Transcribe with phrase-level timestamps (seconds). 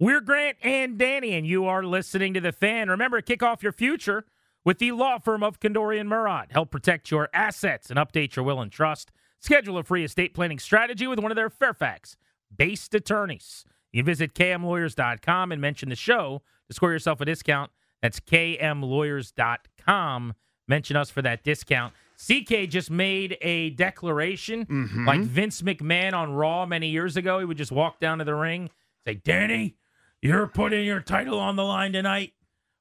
[0.00, 2.88] We're Grant and Danny, and you are listening to The Fan.
[2.88, 4.24] Remember, to kick off your future
[4.64, 6.52] with the law firm of Kandori and Murat.
[6.52, 9.10] Help protect your assets and update your will and trust.
[9.40, 12.16] Schedule a free estate planning strategy with one of their Fairfax
[12.56, 13.64] based attorneys.
[13.92, 17.70] You visit kmlawyers.com and mention the show to score yourself a discount.
[18.00, 20.34] That's kmlawyers.com.
[20.68, 21.92] Mention us for that discount.
[22.16, 25.06] CK just made a declaration Mm-hmm.
[25.06, 27.38] like Vince McMahon on Raw many years ago.
[27.38, 28.70] He would just walk down to the ring,
[29.06, 29.76] say, Danny,
[30.22, 32.32] you're putting your title on the line tonight.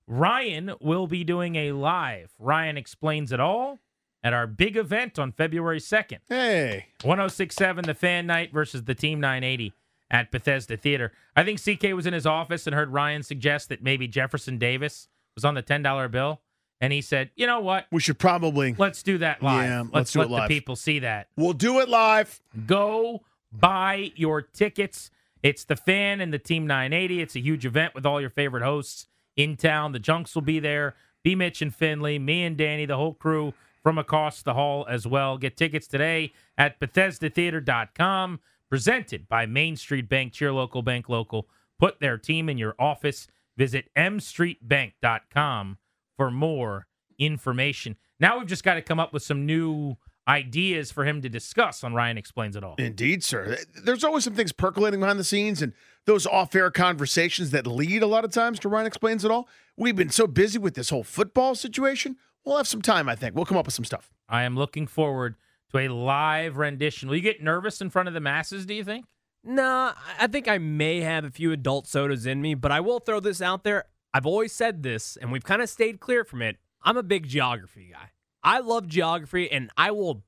[0.08, 3.80] Ryan will be doing a live Ryan Explains It All
[4.24, 6.20] at our big event on February 2nd.
[6.28, 9.74] Hey, 1067 the fan night versus the team 980
[10.12, 11.12] at Bethesda Theater.
[11.36, 15.08] I think CK was in his office and heard Ryan suggest that maybe Jefferson Davis
[15.36, 16.42] was on the $10 bill
[16.82, 17.86] and he said, "You know what?
[17.92, 18.74] we should probably.
[18.78, 19.70] Let's do that live.
[19.70, 20.50] Yeah, let's, let's do let it live.
[20.50, 21.28] the people see that.
[21.36, 22.42] We'll do it live.
[22.66, 23.22] Go
[23.52, 25.12] buy your tickets.
[25.42, 27.22] It's the fan and the Team 980.
[27.22, 29.94] It's a huge event with all your favorite hosts in town.
[29.94, 30.96] The Junks will be there.
[31.24, 31.36] B.
[31.36, 35.38] Mitch and Finley, me and Danny, the whole crew from across the hall as well.
[35.38, 38.40] Get tickets today at BethesdaTheater.com.
[38.70, 40.34] Presented by Main Street Bank.
[40.34, 41.48] Cheer local, bank local.
[41.80, 43.28] Put their team in your office.
[43.58, 45.78] Visit mstreetbank.com
[46.16, 46.86] for more
[47.18, 47.96] information.
[48.20, 49.96] Now we've just got to come up with some new
[50.30, 52.76] ideas for him to discuss on Ryan Explains It All.
[52.78, 53.58] Indeed, sir.
[53.84, 55.74] There's always some things percolating behind the scenes and
[56.06, 59.50] those off air conversations that lead a lot of times to Ryan Explains It All.
[59.76, 62.16] We've been so busy with this whole football situation.
[62.46, 63.36] We'll have some time, I think.
[63.36, 64.12] We'll come up with some stuff.
[64.30, 65.36] I am looking forward
[65.72, 67.10] to a live rendition.
[67.10, 69.06] Will you get nervous in front of the masses, do you think?
[69.44, 73.00] Nah, I think I may have a few adult sodas in me, but I will
[73.00, 73.86] throw this out there.
[74.14, 76.58] I've always said this, and we've kind of stayed clear from it.
[76.84, 78.12] I'm a big geography guy.
[78.44, 80.24] I love geography, and I will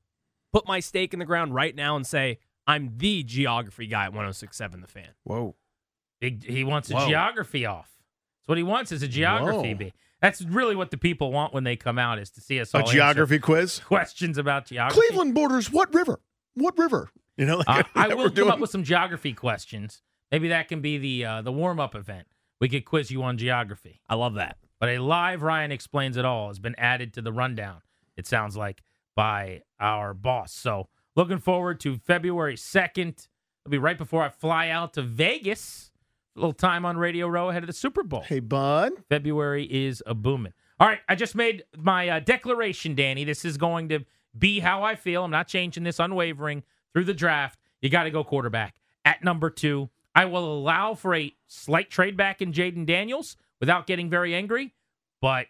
[0.52, 4.12] put my stake in the ground right now and say I'm the geography guy at
[4.12, 5.08] 1067 The Fan.
[5.24, 5.56] Whoa.
[6.20, 7.08] Big, he wants a Whoa.
[7.08, 7.90] geography off.
[8.40, 9.74] That's what he wants is a geography Whoa.
[9.74, 9.92] bee.
[10.20, 12.80] That's really what the people want when they come out is to see us all
[12.80, 13.80] A answer geography quiz.
[13.80, 15.00] questions about geography.
[15.00, 16.20] Cleveland borders what river?
[16.54, 17.10] What river?
[17.36, 18.50] You know, like Uh, I will come doing.
[18.50, 20.02] up with some geography questions.
[20.30, 22.26] Maybe that can be the uh, the warm up event.
[22.60, 24.00] We could quiz you on geography.
[24.08, 24.58] I love that.
[24.78, 27.80] But a live Ryan explains it all has been added to the rundown.
[28.16, 28.82] It sounds like
[29.14, 30.52] by our boss.
[30.52, 33.28] So looking forward to February second.
[33.64, 35.92] It'll be right before I fly out to Vegas.
[36.36, 38.22] A little time on Radio Row ahead of the Super Bowl.
[38.22, 38.92] Hey, bud.
[39.08, 40.54] February is a booming.
[40.80, 43.24] All right, I just made my uh, declaration, Danny.
[43.24, 44.00] This is going to
[44.36, 45.24] be how I feel.
[45.24, 46.62] I'm not changing this, unwavering
[46.92, 47.60] through the draft.
[47.82, 49.90] You got to go quarterback at number two.
[50.14, 54.74] I will allow for a slight trade back in Jayden Daniels without getting very angry,
[55.20, 55.46] but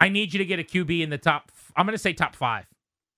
[0.00, 1.50] I need you to get a QB in the top.
[1.76, 2.66] I'm going to say top five.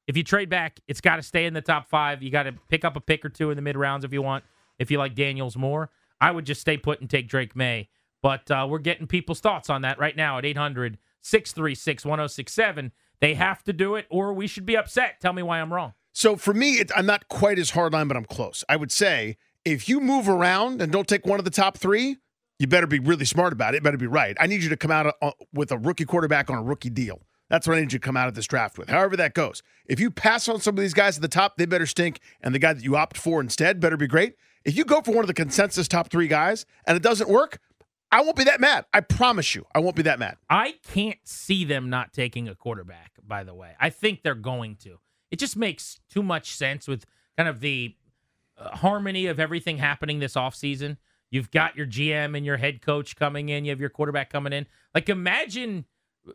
[0.06, 2.22] If you trade back, it's got to stay in the top five.
[2.22, 4.22] You got to pick up a pick or two in the mid rounds if you
[4.22, 4.44] want.
[4.78, 7.88] If you like Daniels more, I would just stay put and take Drake Maye.
[8.22, 12.92] But uh, we're getting people's thoughts on that right now at 800 636 1067.
[13.20, 15.20] They have to do it, or we should be upset.
[15.20, 15.92] Tell me why I'm wrong.
[16.12, 18.64] So for me, it, I'm not quite as hard hardline, but I'm close.
[18.68, 22.16] I would say if you move around and don't take one of the top three,
[22.60, 23.82] you better be really smart about it.
[23.82, 24.36] Better be right.
[24.38, 27.22] I need you to come out uh, with a rookie quarterback on a rookie deal.
[27.48, 28.90] That's what I need you to come out of this draft with.
[28.90, 29.62] However that goes.
[29.86, 32.54] If you pass on some of these guys at the top, they better stink, and
[32.54, 34.34] the guy that you opt for instead better be great.
[34.62, 37.60] If you go for one of the consensus top three guys and it doesn't work,
[38.12, 38.84] I won't be that mad.
[38.92, 40.36] I promise you, I won't be that mad.
[40.50, 43.72] I can't see them not taking a quarterback, by the way.
[43.80, 44.98] I think they're going to.
[45.30, 47.06] It just makes too much sense with
[47.38, 47.96] kind of the
[48.58, 50.98] uh, harmony of everything happening this offseason.
[51.30, 54.52] You've got your GM and your head coach coming in, you have your quarterback coming
[54.52, 54.66] in.
[54.94, 55.84] Like, imagine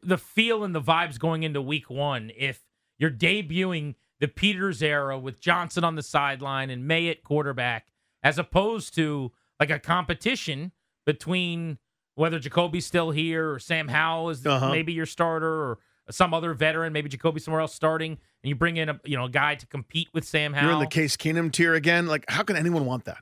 [0.01, 2.61] the feel and the vibes going into week one if
[2.97, 7.87] you're debuting the Peters era with Johnson on the sideline and Maye at quarterback,
[8.23, 10.71] as opposed to like a competition
[11.05, 11.77] between
[12.15, 14.69] whether Jacoby's still here or Sam Howell is Uh-huh.
[14.71, 15.77] maybe your starter or
[16.09, 19.25] some other veteran, maybe Jacoby somewhere else starting, and you bring in a you know
[19.25, 20.63] a guy to compete with Sam Howell.
[20.65, 22.07] You're in the Case Keenum tier again.
[22.07, 23.17] Like, how can anyone want that?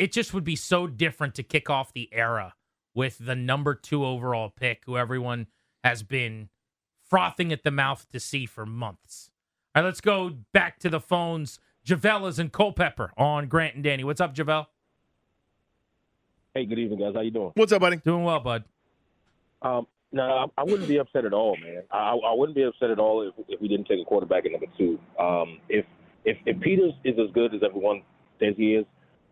[0.00, 2.54] It just would be so different to kick off the era
[2.94, 5.46] with the number two overall pick, who everyone
[5.84, 6.48] has been
[7.02, 9.30] frothing at the mouth to see for months.
[9.74, 11.60] All right, let's go back to the phones.
[11.84, 14.02] Javelle is in Culpeper on Grant and Danny.
[14.02, 14.70] What's up, Javelle?
[16.54, 17.14] Hey, good evening, guys.
[17.14, 17.52] How you doing?
[17.54, 17.98] What's up, buddy?
[17.98, 18.64] Doing well, bud.
[19.60, 21.82] Um, no, I, I wouldn't be upset at all, man.
[21.90, 24.52] I, I wouldn't be upset at all if, if we didn't take a quarterback at
[24.52, 24.98] number two.
[25.18, 25.84] Um, if,
[26.24, 28.02] if if Peters is as good as everyone
[28.40, 28.86] says he is,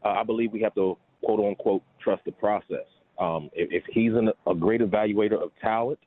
[0.04, 2.86] uh, I believe we have to quote unquote trust the process.
[3.18, 5.98] Um, if, if he's an, a great evaluator of talent,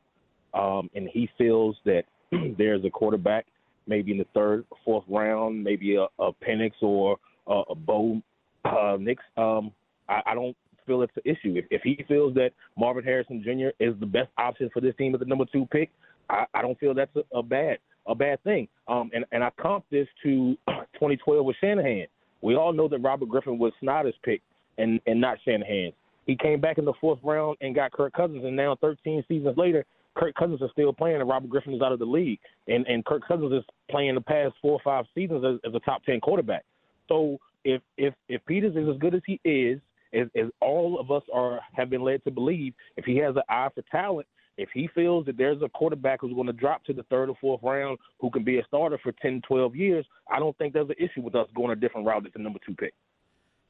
[0.53, 2.03] um, and he feels that
[2.57, 3.45] there's a quarterback
[3.88, 7.17] maybe in the third, fourth round, maybe a, a Penix or
[7.47, 8.21] a, a Bo
[8.63, 9.71] uh, Nix, um,
[10.07, 10.55] I, I don't
[10.85, 11.57] feel it's an issue.
[11.57, 13.69] If, if he feels that Marvin Harrison Jr.
[13.83, 15.89] is the best option for this team at the number two pick,
[16.29, 17.77] I, I don't feel that's a, a bad
[18.07, 18.67] a bad thing.
[18.87, 22.07] Um, and, and I comp this to 2012 with Shanahan.
[22.41, 24.41] We all know that Robert Griffin was Snyder's pick
[24.77, 25.93] and, and not Shanahan's.
[26.25, 29.57] He came back in the fourth round and got Kirk Cousins, and now 13 seasons
[29.57, 29.85] later,
[30.15, 32.39] Kirk Cousins is still playing, and Robert Griffin is out of the league.
[32.67, 35.79] And and Kirk Cousins is playing the past four or five seasons as, as a
[35.79, 36.65] top 10 quarterback.
[37.07, 39.79] So if if if Peters is as good as he is,
[40.13, 43.44] as, as all of us are have been led to believe, if he has an
[43.49, 44.27] eye for talent,
[44.61, 47.35] if he feels that there's a quarterback who's going to drop to the third or
[47.41, 50.89] fourth round who can be a starter for 10, 12 years, I don't think there's
[50.89, 52.93] an issue with us going a different route at the number two pick.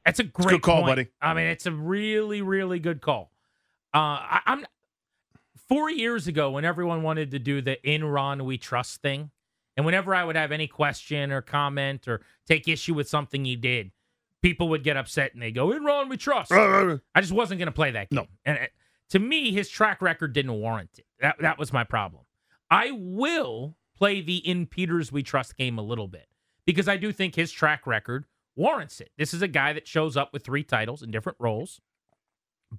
[0.06, 0.88] That's a great good call, point.
[0.88, 1.08] buddy.
[1.22, 3.32] I mean, it's a really, really good call.
[3.94, 4.66] Uh, I, I'm
[5.70, 9.30] four years ago when everyone wanted to do the "in Ron we trust" thing,
[9.78, 13.56] and whenever I would have any question or comment or take issue with something he
[13.56, 13.92] did,
[14.42, 17.68] people would get upset and they go, "In Ron we trust." I just wasn't going
[17.68, 18.18] to play that game.
[18.18, 18.28] No.
[18.44, 18.68] And uh,
[19.12, 21.06] to me, his track record didn't warrant it.
[21.20, 22.24] That that was my problem.
[22.70, 26.28] I will play the "in Peters we trust" game a little bit
[26.66, 28.26] because I do think his track record
[28.56, 29.12] warrants it.
[29.18, 31.82] This is a guy that shows up with three titles in different roles,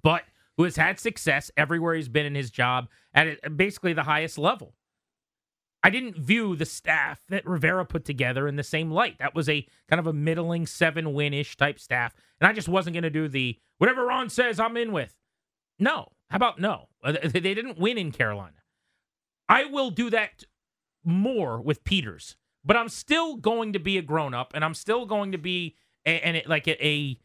[0.01, 0.23] but
[0.57, 4.75] who has had success everywhere he's been in his job at basically the highest level.
[5.83, 9.17] I didn't view the staff that Rivera put together in the same light.
[9.19, 12.15] That was a kind of a middling seven win ish type staff.
[12.39, 15.13] And I just wasn't going to do the whatever Ron says I'm in with.
[15.79, 16.13] No.
[16.33, 16.89] How about no?
[17.03, 18.57] Uh, They didn't win in Carolina.
[19.47, 20.43] I will do that
[21.03, 25.05] more with Peters, but I'm still going to be a grown up and I'm still
[25.05, 25.75] going to be
[26.05, 27.19] and like a, a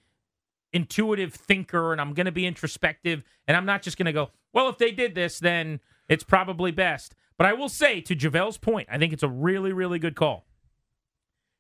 [0.74, 4.28] intuitive thinker and I'm going to be introspective and I'm not just going to go,
[4.52, 7.14] well, if they did this, then it's probably best.
[7.38, 10.44] But I will say to JaVale's point, I think it's a really, really good call.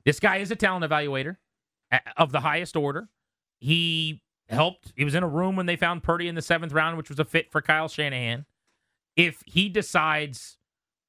[0.04, 1.36] This guy is a talent evaluator
[2.18, 3.08] of the highest order.
[3.58, 4.92] He helped.
[4.96, 7.18] He was in a room when they found Purdy in the seventh round, which was
[7.18, 8.46] a fit for Kyle Shanahan.
[9.16, 10.58] If he decides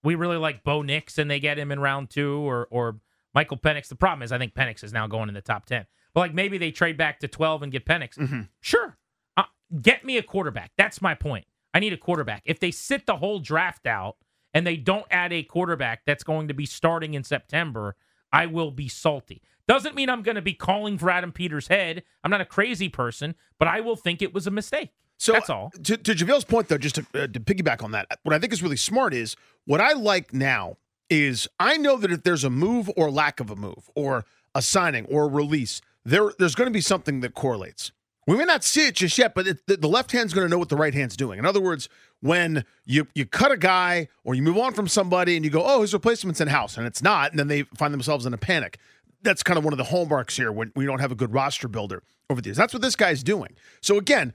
[0.04, 3.00] we really like Bo Nix and they get him in round two or or
[3.34, 5.86] Michael Penix, the problem is I think Penix is now going in the top ten.
[6.14, 8.18] But like maybe they trade back to twelve and get Penix.
[8.62, 8.98] Sure,
[9.38, 9.44] uh,
[9.82, 10.72] get me a quarterback.
[10.78, 11.46] That's my point.
[11.74, 12.42] I need a quarterback.
[12.46, 14.18] If they sit the whole draft out
[14.54, 17.96] and they don't add a quarterback that's going to be starting in September,
[18.34, 19.44] I will be salty.
[19.70, 22.02] Doesn't mean I'm going to be calling for Adam Peters' head.
[22.24, 24.90] I'm not a crazy person, but I will think it was a mistake.
[25.18, 25.72] So that's all.
[25.84, 28.52] To, to JaVale's point, though, just to, uh, to piggyback on that, what I think
[28.52, 29.36] is really smart is
[29.66, 30.78] what I like now
[31.08, 34.26] is I know that if there's a move or lack of a move or
[34.56, 37.92] a signing or a release, there there's going to be something that correlates.
[38.26, 40.52] We may not see it just yet, but it, the, the left hand's going to
[40.52, 41.40] know what the right hand's doing.
[41.40, 41.90] In other words,
[42.22, 45.64] when you you cut a guy or you move on from somebody and you go,
[45.64, 48.38] oh, his replacement's in house, and it's not, and then they find themselves in a
[48.38, 48.80] panic.
[49.22, 51.68] That's kind of one of the hallmarks here when we don't have a good roster
[51.68, 52.56] builder over these.
[52.58, 53.56] That's what this guy's doing.
[53.82, 54.34] So again,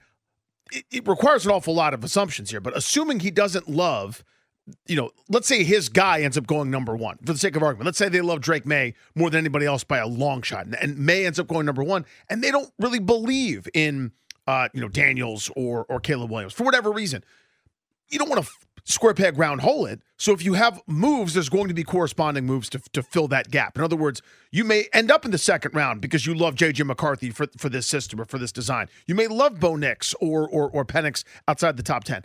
[0.71, 4.23] it, it requires an awful lot of assumptions here, but assuming he doesn't love,
[4.87, 7.63] you know, let's say his guy ends up going number one for the sake of
[7.63, 7.85] argument.
[7.85, 10.97] Let's say they love Drake Maye more than anybody else by a long shot, and,
[10.97, 14.11] Maye ends up going number one, and they don't really believe in,
[14.47, 17.23] uh, you know, Daniels or or Caleb Williams for whatever reason.
[18.09, 18.51] You don't want to
[18.85, 20.01] square peg round hole it.
[20.17, 23.51] So if you have moves, there's going to be corresponding moves to, to fill that
[23.51, 23.77] gap.
[23.77, 24.21] In other words,
[24.51, 27.67] you may end up in the second round because you love JJ McCarthy for, for
[27.69, 28.87] this system or for this design.
[29.07, 32.23] You may love Bo Nix or or or Penix outside the top ten.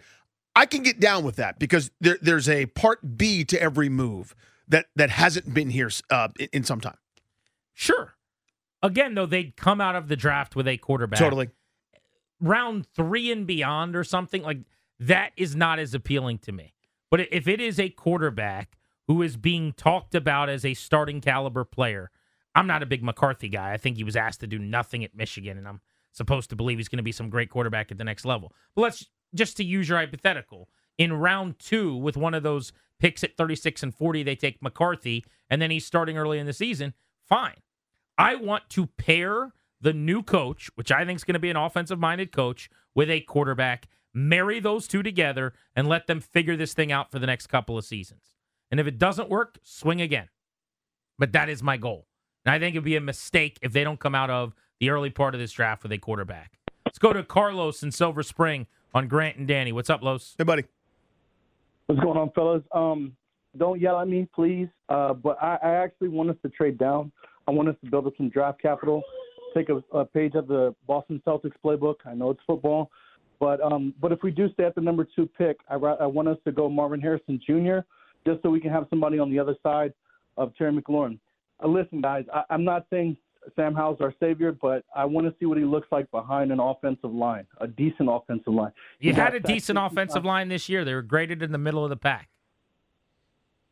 [0.54, 4.34] I can get down with that because there, there's a part B to every move
[4.68, 6.98] that that hasn't been here uh, in, in some time.
[7.74, 8.14] Sure.
[8.82, 11.18] Again, though, they'd come out of the draft with a quarterback.
[11.18, 11.50] Totally.
[12.40, 14.58] round three and beyond or something like
[15.00, 16.74] that is not as appealing to me.
[17.10, 18.76] But if it is a quarterback
[19.08, 22.10] who is being talked about as a starting caliber player,
[22.54, 23.72] I'm not a big McCarthy guy.
[23.72, 25.80] I think he was asked to do nothing at Michigan, and I'm
[26.12, 28.52] supposed to believe he's going to be some great quarterback at the next level.
[28.74, 33.24] But let's just to use your hypothetical in round two with one of those picks
[33.24, 36.94] at 36 and 40, they take McCarthy, and then he's starting early in the season.
[37.26, 37.56] Fine.
[38.18, 41.56] I want to pair the new coach, which I think is going to be an
[41.56, 46.74] offensive minded coach, with a quarterback, marry those two together, and let them figure this
[46.74, 48.34] thing out for the next couple of seasons.
[48.70, 50.28] And if it doesn't work, swing again.
[51.18, 52.06] But that is my goal.
[52.44, 55.10] And I think it'd be a mistake if they don't come out of the early
[55.10, 56.58] part of this draft with a quarterback.
[56.86, 59.72] Let's go to Carlos in Silver Spring on Grant and Danny.
[59.72, 60.34] What's up, Los?
[60.38, 60.64] Hey, buddy.
[61.86, 62.62] What's going on, fellas?
[62.72, 63.16] Um,
[63.58, 64.68] don't yell at me, please.
[64.88, 67.12] Uh, but I, I actually want us to trade down.
[67.46, 69.02] I want us to build up some draft capital.
[69.54, 71.96] Take a, a page of the Boston Celtics playbook.
[72.06, 72.90] I know it's football,
[73.40, 76.28] but um, but if we do stay at the number two pick, I, I want
[76.28, 77.78] us to go Marvin Harrison Jr.
[78.26, 79.92] just so we can have somebody on the other side
[80.36, 81.18] of Terry McLaurin.
[81.62, 83.16] Uh, listen, guys, I, I'm not saying
[83.56, 86.60] Sam Howell's our savior, but I want to see what he looks like behind an
[86.60, 88.72] offensive line, a decent offensive line.
[88.98, 90.84] You He had a decent offensive line this year.
[90.84, 92.28] They were graded in the middle of the pack.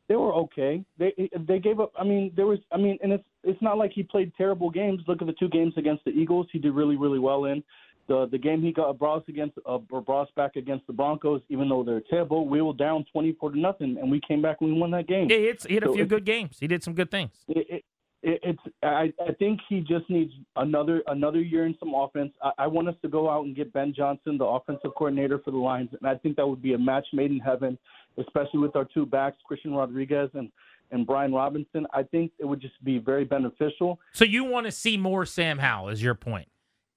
[0.09, 0.83] They were okay.
[0.97, 1.13] They
[1.47, 1.93] they gave up.
[1.99, 2.59] I mean, there was.
[2.73, 5.01] I mean, and it's it's not like he played terrible games.
[5.07, 6.47] Look at the two games against the Eagles.
[6.51, 7.63] He did really really well in.
[8.09, 11.85] The the game he got brought against uh, brought back against the Broncos, even though
[11.85, 14.79] they're terrible, we were down twenty four to nothing, and we came back and we
[14.81, 15.29] won that game.
[15.31, 16.57] Yeah, he, hit- he had a few good games.
[16.59, 17.31] He did some good things.
[17.49, 17.85] it, it,
[18.23, 22.33] it, it's I, I think he just needs another another year in some offense.
[22.43, 25.50] I, I want us to go out and get Ben Johnson, the offensive coordinator for
[25.50, 27.79] the Lions, and I think that would be a match made in heaven,
[28.17, 30.50] especially with our two backs, Christian Rodriguez and
[30.91, 31.87] and Brian Robinson.
[31.93, 34.00] I think it would just be very beneficial.
[34.12, 36.49] So you want to see more Sam Howell, is your point.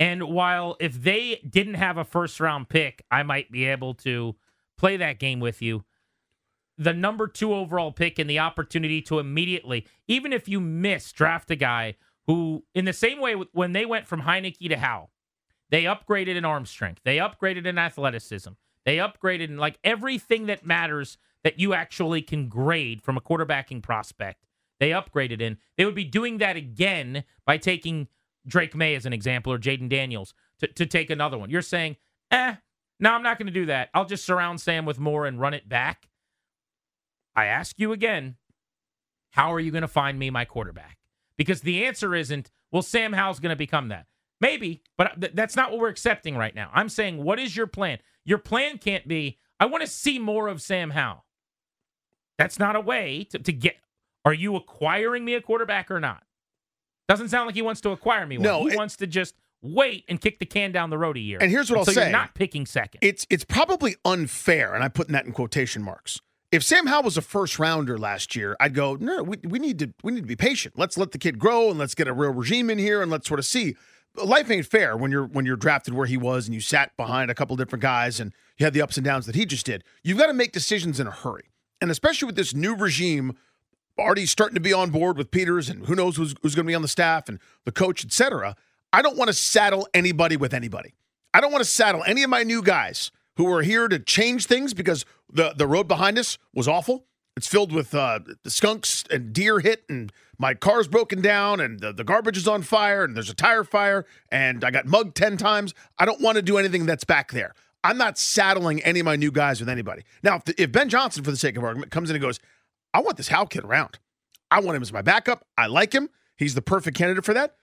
[0.02, 4.36] And while if they didn't have a first round pick, I might be able to
[4.76, 5.84] play that game with you.
[6.76, 11.52] The number two overall pick and the opportunity to immediately, even if you miss, draft
[11.52, 15.12] a guy who, in the same way when they went from Heinicke to Howell,
[15.70, 18.54] they upgraded in arm strength, they upgraded in athleticism,
[18.86, 23.84] they upgraded in like everything that matters that you actually can grade from a quarterbacking
[23.84, 24.48] prospect.
[24.80, 25.60] They upgraded in.
[25.78, 28.08] They would be doing that again by taking
[28.48, 31.50] Drake Maye as an example or Jayden Daniels to, to take another one.
[31.50, 31.98] You're saying,
[32.32, 32.56] eh,
[33.00, 33.90] no, I'm not going to do that.
[33.94, 36.08] I'll just surround Sam with more and run it back.
[37.36, 38.36] I ask you again,
[39.32, 40.98] how are you going to find me my quarterback?
[41.38, 44.06] Because the answer isn't, well, Sam Howell's going to become that.
[44.40, 46.70] Maybe, but th- that's not what we're accepting right now.
[46.74, 48.00] I'm saying, what is your plan?
[48.26, 51.26] Your plan can't be, I want to see more of Sam Howell.
[52.38, 53.76] That's not a way to, to get.
[54.26, 56.24] Are you acquiring me a quarterback or not?
[57.12, 58.44] Doesn't sound like he wants to acquire me one.
[58.44, 61.20] No, he it- wants to just wait and kick the can down the road a
[61.20, 61.38] year.
[61.42, 62.04] And here's what I'll so say.
[62.04, 63.00] You're not picking second.
[63.02, 66.22] It's it's probably unfair, and I'm putting that in quotation marks.
[66.52, 69.80] If Sam Howell was a first rounder last year, I'd go, no, we, we need
[69.80, 70.76] to we need to be patient.
[70.78, 73.28] Let's let the kid grow and let's get a real regime in here and let's
[73.28, 73.76] sort of see.
[74.16, 77.30] Life ain't fair when you're when you're drafted where he was and you sat behind
[77.30, 79.84] a couple different guys and you had the ups and downs that he just did.
[80.04, 81.50] You've got to make decisions in a hurry.
[81.80, 83.38] And especially with this new regime
[84.00, 86.70] already starting to be on board with Peters and who knows who's, who's going to
[86.70, 88.56] be on the staff and the coach, etc.
[88.94, 90.94] I don't want to saddle anybody with anybody.
[91.34, 94.46] I don't want to saddle any of my new guys who are here to change
[94.46, 97.06] things because the, the road behind us was awful.
[97.38, 101.94] It's filled with uh, skunks and deer hit, and my car's broken down, and the,
[101.94, 105.38] the garbage is on fire, and there's a tire fire, and I got mugged 10
[105.38, 105.74] times.
[105.98, 107.54] I don't want to do anything that's back there.
[107.84, 110.04] I'm not saddling any of my new guys with anybody.
[110.24, 112.40] Now, if, if Ben Johnson, for the sake of argument, comes in and goes,
[112.94, 114.00] I want this Howell kid around.
[114.50, 115.46] I want him as my backup.
[115.58, 116.10] I like him.
[116.36, 117.56] He's the perfect candidate for that.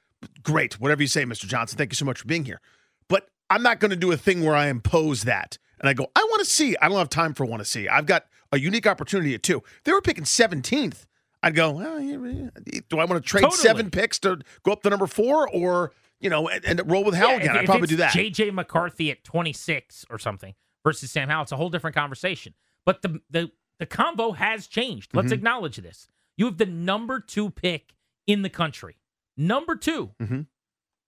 [0.42, 0.80] Great.
[0.80, 1.46] Whatever you say, Mr.
[1.46, 1.76] Johnson.
[1.78, 2.60] Thank you so much for being here.
[3.08, 5.58] But I'm not going to do a thing where I impose that.
[5.80, 6.76] And I go, I want to see.
[6.80, 7.88] I don't have time for want to see.
[7.88, 9.58] I've got a unique opportunity at two.
[9.58, 11.04] If they were picking 17th.
[11.40, 13.60] I'd go, well, do I want to trade Totally.
[13.62, 17.14] seven picks to go up to number four or, you know, and, and roll with
[17.14, 17.50] Howell Yeah, again?
[17.50, 18.10] if- I'd if probably do that.
[18.12, 22.54] JJ McCarthy at 26 or something versus Sam Howell, it's a whole different conversation.
[22.84, 25.14] But the the the combo has changed.
[25.14, 25.36] Let's Mhm.
[25.36, 26.08] acknowledge this.
[26.36, 27.94] You have the number two pick
[28.26, 28.96] in the country.
[29.36, 30.46] Number 2 Mhm.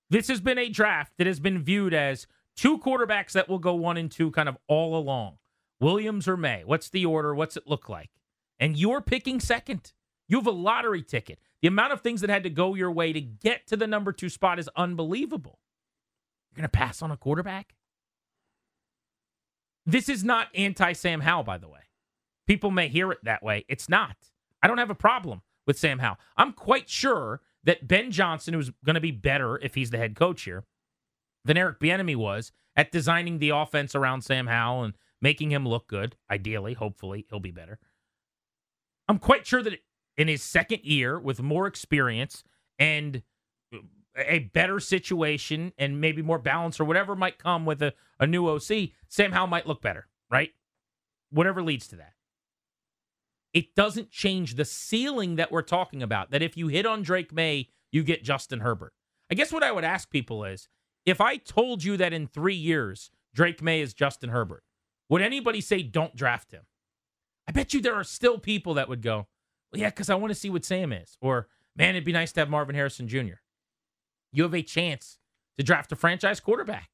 [0.09, 3.75] This has been a draft that has been viewed as two quarterbacks that will go
[3.75, 5.39] one and two kind of all along.
[5.81, 6.65] Williams or Maye?
[6.65, 7.35] What's the order?
[7.35, 8.11] What's it look like?
[8.59, 9.93] And you're picking second.
[10.29, 11.41] You have a lottery ticket.
[11.63, 14.13] The amount of things that had to go your way to get to the number
[14.13, 15.59] two spot is unbelievable.
[16.51, 17.75] You're going to pass on a quarterback?
[19.87, 21.81] This is not anti Sam Howell, by the way.
[22.51, 23.65] People may hear it that way.
[23.69, 24.17] It's not.
[24.61, 26.19] I don't have a problem with Sam Howell.
[26.37, 30.17] I'm quite sure that Ben Johnson, who's going to be better if he's the head
[30.17, 30.65] coach here
[31.45, 35.87] than Eric Bieniemy was at designing the offense around Sam Howell and making him look
[35.87, 36.17] good.
[36.29, 37.79] Ideally, hopefully, he'll be better.
[39.09, 39.79] I'm quite sure that
[40.17, 42.43] in his second year, with more experience
[42.81, 43.23] and
[44.17, 48.49] a better situation and maybe more balance or whatever might come with a, a new
[48.49, 50.51] OC, Sam Howell might look better, right?
[51.31, 52.15] Whatever leads to that.
[53.53, 56.31] It doesn't change the ceiling that we're talking about.
[56.31, 58.93] That if you hit on Drake Maye, you get Justin Herbert.
[59.31, 60.69] I guess what I would ask people is
[61.05, 64.63] if I told you that in three years, Drake Maye is Justin Herbert,
[65.09, 66.63] would anybody say don't draft him?
[67.49, 69.27] I bet you there are still people that would go,
[69.73, 71.17] well, yeah, because I want to see what Sam is.
[71.21, 73.41] Or, man, it'd be nice to have Marvin Harrison Jr.
[74.33, 75.19] You have a chance
[75.59, 76.91] to draft a franchise quarterback.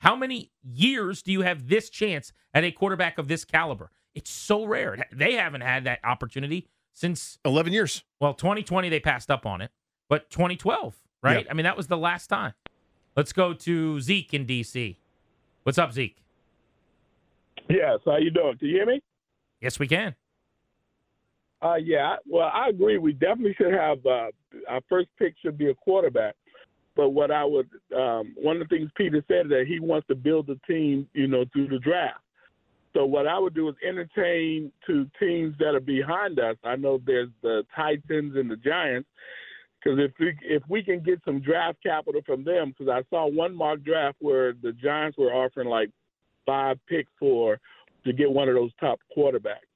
[0.00, 3.90] How many years do you have this chance at a quarterback of this caliber?
[4.14, 5.06] It's so rare.
[5.12, 8.04] They haven't had that opportunity since, 11 years.
[8.20, 9.70] well, 2020, they passed up on it,
[10.08, 11.38] but 2012, right?
[11.38, 11.46] Yep.
[11.50, 12.52] I mean, that was the last time.
[13.16, 14.98] Let's go to Zeke in D.C.
[15.62, 16.16] What's up, Zeke?
[17.68, 18.58] Yes, how you doing?
[18.58, 19.02] Can you hear me?
[19.60, 20.14] Yes, we can.
[21.62, 22.98] Uh, yeah, well, I agree.
[22.98, 24.28] We definitely should have uh,
[24.68, 26.34] our first pick should be a quarterback.
[26.94, 30.06] But what I would, um, one of the things Peter said is that he wants
[30.08, 32.20] to build a team, you know, through the draft.
[32.94, 36.56] So what I would do is entertain to teams that are behind us.
[36.62, 39.08] I know there's the Titans and the Giants,
[39.82, 43.26] because if we if we can get some draft capital from them, because I saw
[43.28, 45.90] one mock draft where the Giants were offering like
[46.44, 47.58] five picks for
[48.04, 49.68] to get one of those top quarterbacks.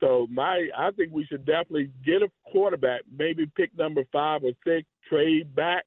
[0.00, 4.52] So my, I think we should definitely get a quarterback, maybe pick number five or
[4.66, 5.84] six, trade back,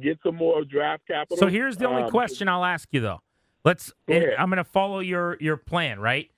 [0.00, 1.36] get some more draft capital.
[1.38, 3.20] So here's the only Um, question I'll ask you though.
[3.68, 3.92] Let's.
[4.08, 6.30] I'm going to follow your your plan, right?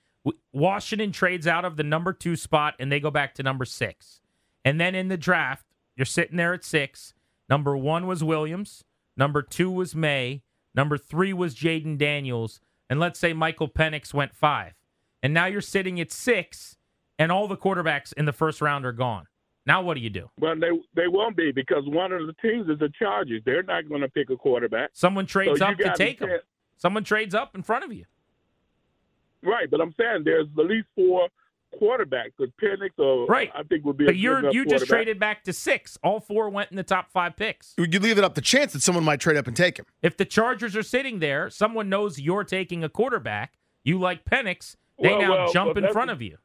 [0.52, 4.20] Washington trades out of the number two spot and they go back to number six,
[4.64, 7.14] and then in the draft, you're sitting there at six.
[7.48, 8.82] Number one was Williams.
[9.16, 10.42] Number two was Maye.
[10.74, 14.72] Number three was Jayden Daniels, and let's say Michael Penix went five,
[15.22, 16.78] and now you're sitting at six,
[17.16, 19.28] and all the quarterbacks in the first round are gone.
[19.66, 20.30] Now what do you do?
[20.40, 23.42] Well, they they won't be because one of the teams is the Chargers.
[23.46, 24.90] They're not going to pick a quarterback.
[24.94, 26.40] Someone trades So up to take them.
[26.80, 28.04] Chance- Someone trades up in front of you.
[29.42, 31.28] Right, but I'm saying there's at least four
[31.80, 32.32] quarterbacks.
[32.36, 33.50] Because Penix, or Right.
[33.54, 34.04] I think would be.
[34.04, 35.98] a But you're you just traded back to six.
[36.02, 37.74] All four went in the top five picks.
[37.78, 39.86] You leave it up to chance that someone might trade up and take him.
[40.02, 43.54] If the Chargers are sitting there, someone knows you're taking a quarterback.
[43.82, 44.76] You like Penix.
[45.02, 46.36] They Well, now well, jump in front of you.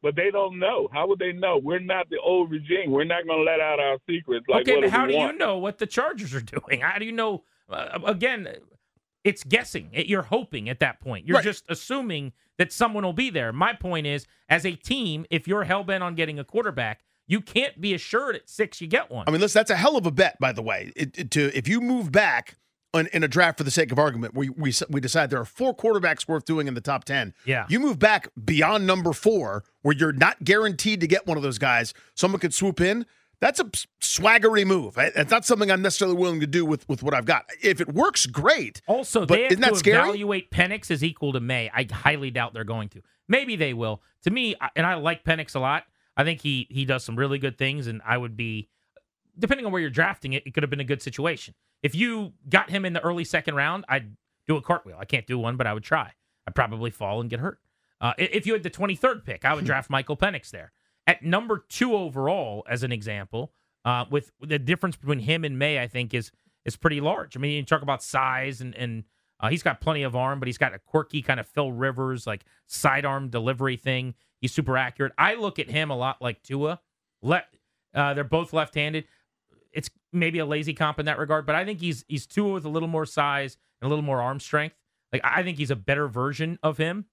[0.00, 0.88] But they don't know.
[0.92, 1.58] How would they know?
[1.58, 2.90] We're not the old regime.
[2.90, 4.46] We're not going to let out our secrets.
[4.48, 6.80] Like, okay, but how we do you know what the Chargers are doing?
[6.80, 7.44] How do you know?
[7.68, 8.48] Uh, again,
[9.24, 9.90] it's guessing.
[9.92, 11.26] You're hoping at that point.
[11.26, 11.44] You're Right.
[11.44, 13.52] just assuming that someone will be there.
[13.52, 17.40] My point is, as a team, if you're hell bent on getting a quarterback, you
[17.40, 19.24] can't be assured at six you get one.
[19.26, 20.92] I mean, listen, that's a hell of a bet, by the way.
[20.96, 22.56] It, it- to if you move back
[22.94, 25.44] on, in a draft for the sake of argument, we we we decide there are
[25.46, 27.32] four quarterbacks worth doing in the top ten.
[27.46, 27.64] Yeah.
[27.70, 31.58] you move back beyond number four, where you're not guaranteed to get one of those
[31.58, 31.94] guys.
[32.14, 33.06] Someone could swoop in.
[33.42, 33.64] That's a
[34.00, 34.94] swaggery move.
[34.96, 37.44] It's not something I'm necessarily willing to do with with what I've got.
[37.60, 38.80] If it works, great.
[38.86, 39.98] Also, But they have isn't to that scary?
[39.98, 41.68] evaluate Penix as equal to Maye.
[41.74, 43.02] I highly doubt they're going to.
[43.26, 44.00] Maybe they will.
[44.22, 45.82] To me, and I like Penix a lot.
[46.16, 48.68] I think he he does some really good things, and I would be,
[49.36, 51.54] depending on where you're drafting it, it could have been a good situation.
[51.82, 54.98] If you got him in the early second round, I'd do a cartwheel.
[55.00, 56.12] I can't do one, but I would try.
[56.46, 57.58] I'd probably fall and get hurt.
[58.00, 60.70] Uh, if you had the 23rd pick, I would draft Michael Penix there.
[61.06, 63.52] At number two overall, as an example,
[63.84, 66.30] uh, with the difference between him and Maye, I think is
[66.64, 67.36] is pretty large.
[67.36, 69.04] I mean, you talk about size and and
[69.40, 72.26] uh, he's got plenty of arm, but he's got a quirky kind of Phil Rivers
[72.26, 74.14] like sidearm delivery thing.
[74.40, 75.12] He's super accurate.
[75.18, 76.80] I look at him a lot like Tua.
[77.22, 77.46] Let
[77.94, 79.04] uh, they're both left-handed.
[79.72, 82.64] It's maybe a lazy comp in that regard, but I think he's he's Tua with
[82.64, 84.76] a little more size and a little more arm strength.
[85.12, 87.06] Like I think he's a better version of him.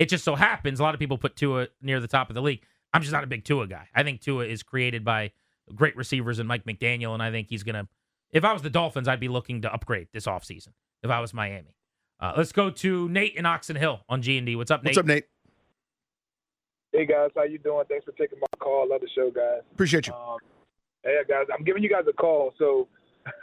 [0.00, 2.42] It just so happens a lot of people put Tua near the top of the
[2.42, 2.62] league.
[2.92, 3.88] I'm just not a big Tua guy.
[3.94, 5.32] I think Tua is created by
[5.74, 7.88] great receivers and Mike McDaniel, and I think he's gonna.
[8.30, 10.68] If I was the Dolphins, I'd be looking to upgrade this offseason.
[11.02, 11.74] If I was Miami,
[12.20, 14.56] uh, let's go to Nate in Oxon Hill on G and D.
[14.56, 14.90] What's up, Nate?
[14.90, 15.24] What's up, Nate?
[16.92, 17.84] Hey guys, how you doing?
[17.88, 18.88] Thanks for taking my call.
[18.88, 19.62] Love the show, guys.
[19.72, 20.12] Appreciate you.
[20.12, 20.38] Um,
[21.04, 22.52] hey guys, I'm giving you guys a call.
[22.58, 22.88] So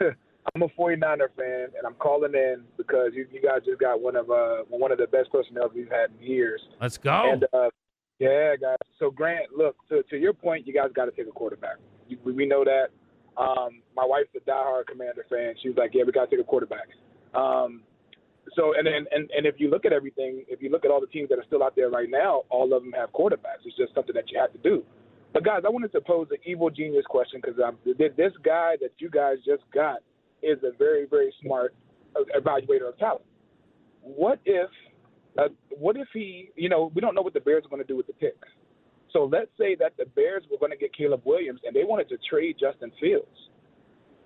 [0.54, 4.16] I'm a 49er fan, and I'm calling in because you, you guys just got one
[4.16, 6.60] of uh one of the best personnel we've had in years.
[6.80, 7.32] Let's go.
[7.32, 7.70] And uh,
[8.18, 8.76] yeah, guys.
[8.98, 11.76] So Grant, look to to your point, you guys got to take a quarterback.
[12.08, 12.88] You, we, know that.
[13.36, 15.54] Um, my wife's a diehard Commander fan.
[15.62, 16.88] She's like, "Yeah, we got to take a quarterback."
[17.34, 17.82] Um,
[18.56, 21.00] so and, and and and if you look at everything, if you look at all
[21.00, 23.64] the teams that are still out there right now, all of them have quarterbacks.
[23.64, 24.82] It's just something that you have to do.
[25.32, 29.10] But guys, I wanted to pose an evil genius question because this guy that you
[29.10, 29.98] guys just got
[30.42, 31.74] is a very very smart
[32.36, 33.24] evaluator of talent.
[34.02, 34.70] What if
[35.38, 37.86] uh, what if he, you know, we don't know what the Bears are going to
[37.86, 38.48] do with the picks.
[39.12, 42.08] So let's say that the Bears were going to get Caleb Williams and they wanted
[42.10, 43.26] to trade Justin Fields.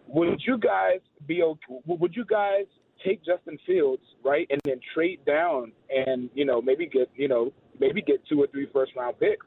[0.08, 1.78] Would you guys be okay?
[1.86, 2.64] Would you guys
[3.04, 7.52] take Justin Fields, right, and then trade down and you know maybe get you know
[7.78, 9.46] maybe get two or three first round picks?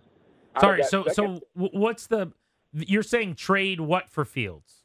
[0.60, 0.84] Sorry.
[0.84, 2.32] So second- so what's the?
[2.73, 4.85] You're saying trade what for Fields?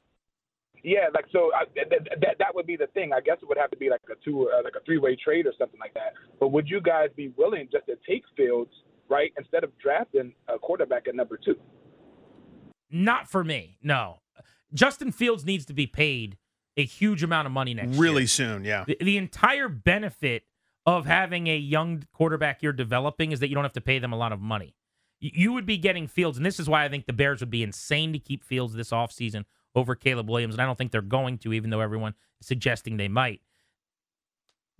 [0.82, 3.12] Yeah, like so uh, th- th- that that would be the thing.
[3.12, 5.46] I guess it would have to be like a two, uh, like a three-way trade
[5.46, 6.14] or something like that.
[6.38, 8.70] But would you guys be willing just to take Fields,
[9.08, 11.56] right, instead of drafting a quarterback at number two?
[12.90, 13.78] Not for me.
[13.82, 14.20] No.
[14.72, 16.38] Justin Fields needs to be paid
[16.76, 18.00] a huge amount of money next year.
[18.00, 18.84] Really soon, yeah.
[18.86, 20.44] The, the entire benefit
[20.86, 24.12] of having a young quarterback you're developing is that you don't have to pay them
[24.12, 24.74] a lot of money.
[25.20, 27.50] You, you would be getting Fields, and this is why I think the Bears would
[27.50, 31.02] be insane to keep Fields this offseason over Caleb Williams, and I don't think they're
[31.02, 33.40] going to, even though everyone is suggesting they might.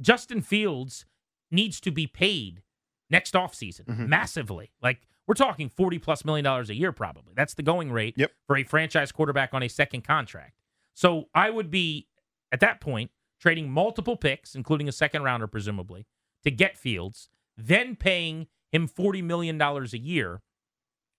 [0.00, 1.05] Justin Fields
[1.50, 2.62] needs to be paid
[3.11, 4.09] next offseason Mhm.
[4.09, 4.72] massively.
[4.81, 7.35] Like, we're talking 40 plus million dollars a year probably.
[7.35, 8.33] That's the going rate Yep.
[8.46, 10.61] for a franchise quarterback on a second contract.
[10.94, 12.09] So I would be
[12.50, 16.07] at that point trading multiple picks, including a second rounder presumably,
[16.44, 20.42] to get Fields, then paying him 40 million dollars a year.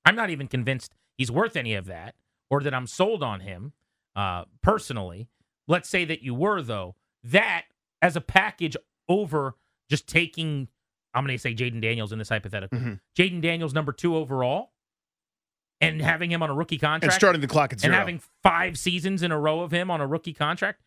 [0.05, 2.15] I'm not even convinced he's worth any of that
[2.51, 3.73] or that I'm sold on him
[4.15, 5.29] uh, personally.
[5.67, 6.95] Let's say that you were though.
[7.23, 7.63] That
[8.01, 8.75] as a package
[9.09, 9.55] over
[9.89, 10.67] just taking
[11.13, 12.77] I'm going to say Jayden Daniels in this hypothetical.
[12.77, 12.99] Mhm.
[13.17, 14.71] Jayden Daniels number 2 overall
[15.81, 18.77] and having him on a rookie contract and starting the clock at and having five
[18.77, 20.81] seasons in a row of him on a rookie contract,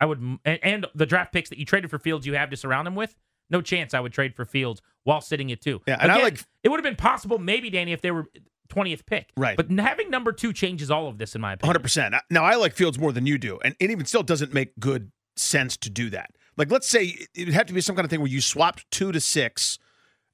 [0.00, 2.56] I would and, and the draft picks that you traded for Fields you have to
[2.56, 3.14] surround him with.
[3.50, 5.80] No chance I would trade for Fields while sitting at two.
[5.86, 8.26] Yeah, and I Again, like- it would have been possible maybe Danny if they were
[8.68, 9.30] twentieth pick.
[9.36, 9.56] Right.
[9.56, 11.68] But having number two changes all of this in my opinion.
[11.68, 12.14] Hundred percent.
[12.30, 15.10] Now I like Fields more than you do, and it even still doesn't make good
[15.36, 16.32] sense to do that.
[16.56, 18.90] Like, let's say it would have to be some kind of thing where you swapped
[18.90, 19.78] two to six,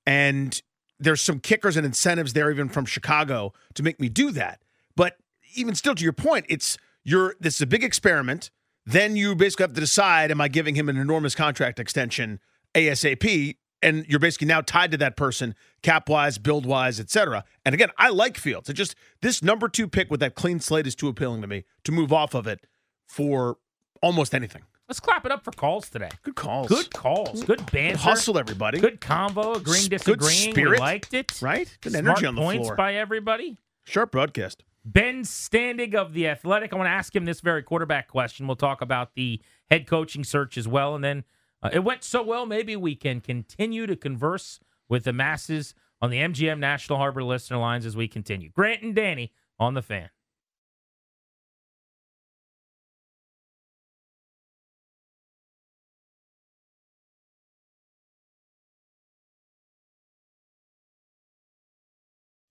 [0.07, 0.61] and
[0.99, 4.63] there's some kickers and incentives there, even from Chicago, to make me do that.
[4.97, 5.17] But
[5.55, 8.51] even still, to your point, it's you're this is a big experiment.
[8.87, 12.41] Then you basically have to decide: Am I giving him an enormous contract extension
[12.75, 13.57] ASAP?
[13.85, 17.45] And you're basically now tied to that person, cap wise, build wise, etc.
[17.67, 18.71] And again, I like Fields.
[18.71, 21.65] It just this number two pick with that clean slate is too appealing to me
[21.85, 22.67] to move off of it
[23.07, 23.59] for
[24.03, 24.63] almost anything.
[24.89, 26.09] Let's clap it up for calls today.
[26.23, 26.69] Good calls.
[26.69, 27.43] Good calls.
[27.45, 27.99] Good banter.
[27.99, 28.81] hustle, everybody.
[28.81, 29.57] Good convo.
[29.57, 30.19] Agreeing, disagreeing.
[30.19, 30.71] Good spirit.
[30.73, 31.41] We liked it.
[31.41, 31.75] Right?
[31.81, 32.77] Good Smart energy on the points floor.
[32.77, 33.59] by everybody.
[33.85, 34.63] Sharp broadcast.
[34.85, 36.73] Ben Standig of The Athletic.
[36.73, 38.47] I want to ask him this very quarterback question.
[38.47, 40.95] We'll talk about the head coaching search as well.
[40.95, 41.25] And then
[41.65, 46.11] uh, it went so well, maybe we can continue to converse with the masses on
[46.11, 48.51] the MGM National Harbor listener lines as we continue.
[48.51, 50.11] Grant and Danny on the fan.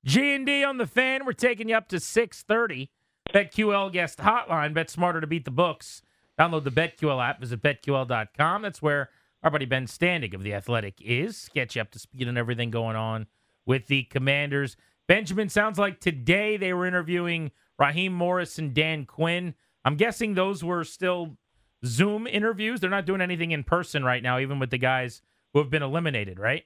[0.05, 1.25] G&D on the fan.
[1.25, 2.89] We're taking you up to 630.
[3.33, 4.73] BetQL guest hotline.
[4.73, 6.01] Bet smarter to beat the books.
[6.43, 7.39] Download the BetQL app.
[7.39, 8.61] Visit BetQL.com.
[8.61, 9.09] That's where
[9.43, 11.49] our buddy Ben Standig of The Athletic is.
[11.53, 13.27] Get you up to speed on everything going on
[13.65, 14.75] with the Commanders.
[15.07, 19.53] Benjamin, sounds like today they were interviewing Raheem Morris and Dan Quinn.
[19.85, 21.37] I'm guessing those were still
[21.85, 22.81] Zoom interviews.
[22.81, 25.21] They're not doing anything in person right now, even with the guys
[25.53, 26.63] who have been eliminated, right?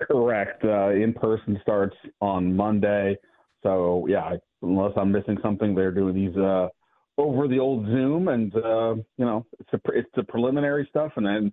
[0.00, 0.64] Correct.
[0.64, 3.16] Uh, in person starts on Monday.
[3.62, 6.68] So yeah, unless I'm missing something, they're doing these uh,
[7.18, 11.26] over the old Zoom, and uh, you know, it's a, it's the preliminary stuff, and
[11.26, 11.52] then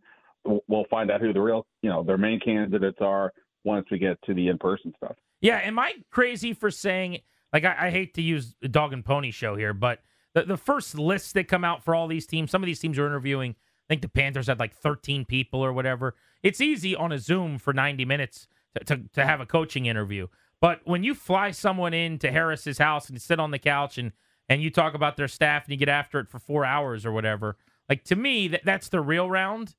[0.67, 3.32] we'll- find out who the real, you know, their main candidates are
[3.63, 5.15] once we get to the in person stuff.
[5.39, 7.19] Yeah, am I crazy for saying
[7.54, 10.00] like I, I hate to use dog and pony show here, but
[10.34, 12.97] the, the first lists that come out for all these teams, some of these teams
[12.97, 13.52] are interviewing.
[13.52, 16.15] I think the Panthers had like 13 people or whatever.
[16.43, 18.47] It's easy on a Zoom for 90 minutes
[18.78, 20.28] to, to, to have a coaching interview.
[20.62, 24.13] But when you fly someone in to Harris's house and sit on the couch and
[24.49, 27.12] and you talk about their staff and you get after it for four hours or
[27.12, 27.58] whatever,
[27.89, 29.75] like to me that that's the real round.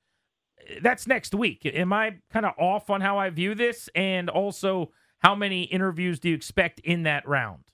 [0.80, 1.62] That's next week.
[1.64, 3.88] Am I kind of off on how I view this?
[3.96, 7.64] And also, how many interviews do you expect in that round?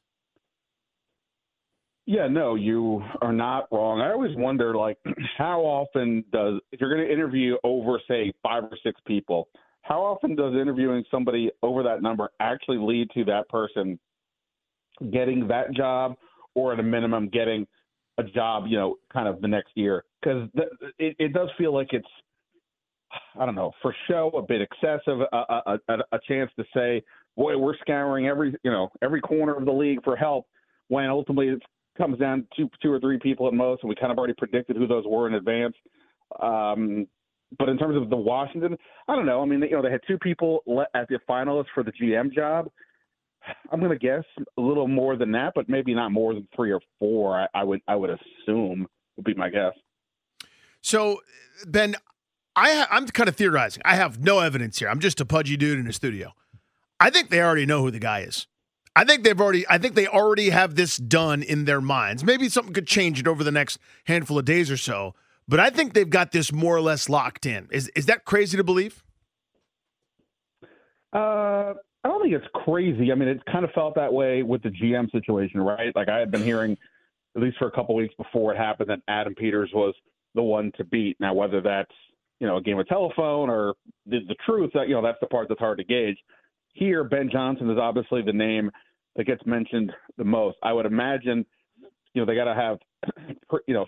[2.06, 4.00] Yeah, no, you are not wrong.
[4.00, 4.96] I always wonder, like,
[5.36, 9.48] how often does if you're going to interview over, say, five or six people,
[9.82, 13.98] how often does interviewing somebody over that number actually lead to that person
[15.12, 16.16] getting that job,
[16.54, 17.66] or at a minimum getting
[18.18, 20.04] a job, you know, kind of the next year?
[20.20, 22.08] Because th- it, it does feel like it's,
[23.38, 27.02] I don't know, for show a bit excessive, a, a, a, a chance to say,
[27.36, 30.46] boy, we're scouring every, you know, every corner of the league for help,
[30.88, 31.64] when ultimately it's
[31.98, 34.76] comes down to two or three people at most, and we kind of already predicted
[34.76, 35.74] who those were in advance.
[36.40, 37.06] Um,
[37.58, 38.76] but in terms of the Washington,
[39.08, 39.42] I don't know.
[39.42, 42.32] I mean, you know, they had two people le- at the finalists for the GM
[42.32, 42.70] job.
[43.70, 44.24] I'm going to guess
[44.56, 47.40] a little more than that, but maybe not more than three or four.
[47.40, 49.72] I, I would I would assume would be my guess.
[50.80, 51.20] So,
[51.66, 51.96] Ben,
[52.56, 53.82] I ha- I'm kind of theorizing.
[53.84, 54.88] I have no evidence here.
[54.88, 56.32] I'm just a pudgy dude in a studio.
[57.00, 58.46] I think they already know who the guy is.
[58.96, 59.64] I think they've already.
[59.68, 62.24] I think they already have this done in their minds.
[62.24, 65.14] Maybe something could change it over the next handful of days or so.
[65.46, 67.68] But I think they've got this more or less locked in.
[67.70, 69.04] Is is that crazy to believe?
[71.12, 73.10] Uh, I don't think it's crazy.
[73.10, 75.94] I mean, it kind of felt that way with the GM situation, right?
[75.96, 76.76] Like I had been hearing,
[77.36, 79.94] at least for a couple weeks before it happened, that Adam Peters was
[80.34, 81.16] the one to beat.
[81.18, 81.90] Now, whether that's
[82.40, 83.74] you know a game of telephone or
[84.06, 86.18] the, the truth, that you know that's the part that's hard to gauge.
[86.72, 88.70] Here, Ben Johnson is obviously the name
[89.16, 90.56] that gets mentioned the most.
[90.62, 91.44] I would imagine,
[92.14, 92.78] you know, they got to have,
[93.66, 93.86] you know,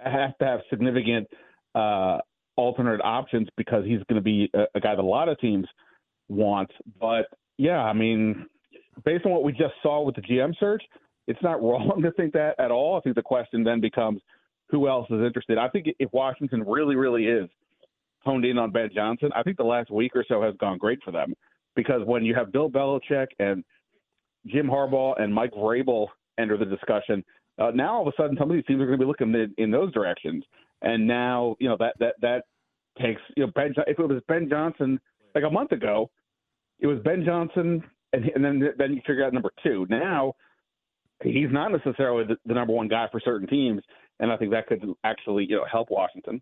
[0.00, 1.26] have to have significant
[1.74, 2.18] uh,
[2.56, 5.66] alternate options because he's going to be a, a guy that a lot of teams
[6.28, 6.70] want.
[7.00, 8.46] But yeah, I mean,
[9.04, 10.82] based on what we just saw with the GM search,
[11.26, 12.96] it's not wrong to think that at all.
[12.96, 14.20] I think the question then becomes
[14.70, 15.58] who else is interested.
[15.58, 17.48] I think if Washington really, really is
[18.20, 20.98] honed in on Ben Johnson, I think the last week or so has gone great
[21.02, 21.34] for them
[21.74, 23.64] because when you have Bill Belichick and
[24.46, 27.24] Jim Harbaugh and Mike Vrabel enter the discussion,
[27.58, 29.34] uh, now all of a sudden some of these teams are going to be looking
[29.34, 30.44] in, in those directions.
[30.82, 32.42] And now, you know, that that that
[33.00, 33.74] takes you know Ben.
[33.86, 35.00] If it was Ben Johnson
[35.34, 36.10] like a month ago,
[36.78, 39.86] it was Ben Johnson, and, and then then you figure out number two.
[39.88, 40.34] Now
[41.22, 43.82] he's not necessarily the, the number one guy for certain teams,
[44.20, 46.40] and I think that could actually you know help Washington.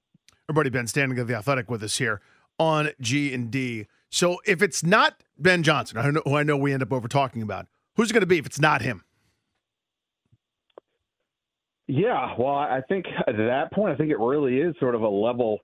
[0.48, 2.20] Everybody, Ben Standig of the Athletic with us here
[2.58, 3.86] on G and D.
[4.08, 7.08] So if it's not Ben Johnson, I know, who I know we end up over
[7.08, 9.02] talking about, who's it going to be if it's not him?
[11.88, 15.08] Yeah, well, I think at that point, I think it really is sort of a
[15.08, 15.60] level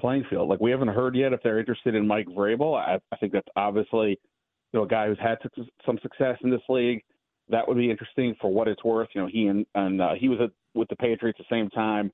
[0.00, 0.48] playing field.
[0.48, 2.78] Like we haven't heard yet if they're interested in Mike Vrabel.
[2.78, 5.38] I, I think that's obviously you know a guy who's had
[5.84, 7.02] some success in this league.
[7.48, 9.08] That would be interesting for what it's worth.
[9.14, 10.38] You know, he and and uh, he was
[10.74, 12.12] with the Patriots at the same time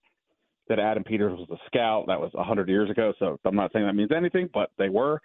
[0.68, 2.04] that Adam Peters was a scout.
[2.06, 3.12] That was a hundred years ago.
[3.18, 5.20] So I'm not saying that means anything, but they were.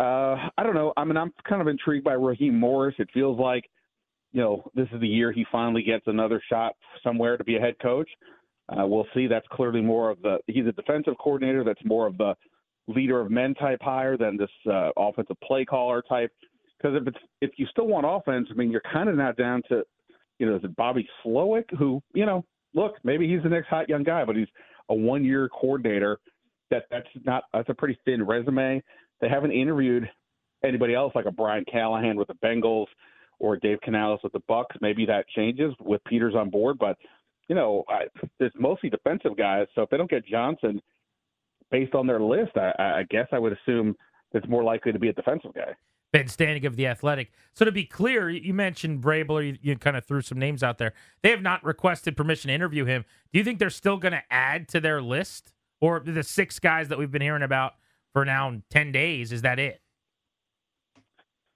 [0.00, 0.92] Uh, I don't know.
[0.96, 2.96] I mean, I'm kind of intrigued by Raheem Morris.
[2.98, 3.64] It feels like
[4.34, 7.60] you know, this is the year he finally gets another shot somewhere to be a
[7.60, 8.10] head coach.
[8.68, 9.26] Uh, we'll see.
[9.26, 11.64] That's clearly more of the he's a defensive coordinator.
[11.64, 12.34] That's more of the
[12.88, 16.30] leader of men type hire than this uh, offensive play caller type.
[16.78, 19.62] Because if it's if you still want offense, I mean, you're kind of now down
[19.68, 19.82] to,
[20.38, 23.88] you know, is it Bobby Slowik who, you know, look, maybe he's the next hot
[23.88, 24.48] young guy, but he's
[24.88, 26.18] a one year coordinator.
[26.70, 28.82] That that's not that's a pretty thin resume.
[29.20, 30.08] They haven't interviewed
[30.64, 32.86] anybody else like a Brian Callahan with the Bengals
[33.38, 34.76] or Dave Canales with the Bucks.
[34.80, 36.96] Maybe that changes with Peters on board, but
[37.48, 38.04] you know, I,
[38.40, 39.66] it's mostly defensive guys.
[39.74, 40.80] So if they don't get Johnson,
[41.70, 43.96] based on their list, I, I guess I would assume
[44.32, 45.74] it's more likely to be a defensive guy.
[46.12, 47.32] Ben Standig of the Athletic.
[47.54, 50.62] So to be clear, you mentioned Vrabel, or you, you, kind of threw some names
[50.62, 50.92] out there.
[51.22, 53.04] They have not requested permission to interview him.
[53.32, 56.86] Do you think they're still going to add to their list, or the six guys
[56.88, 57.72] that we've been hearing about
[58.12, 59.32] for now ten days?
[59.32, 59.80] Is that it?